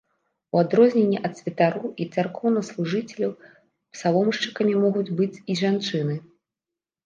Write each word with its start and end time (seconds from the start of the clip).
У 0.55 0.59
адрозненне 0.61 1.19
ад 1.29 1.33
святароў 1.41 1.91
і 2.01 2.07
царкоўнаслужыцеляў, 2.15 3.31
псаломшчыкамі 3.99 4.73
могуць 4.83 5.07
быць 5.23 5.33
і 5.51 5.63
жанчыны. 5.65 6.15